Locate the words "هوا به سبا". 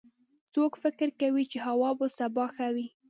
1.67-2.45